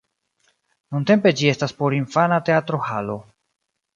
[0.95, 3.21] Nuntempe ĝi estas porinfana teatro-halo.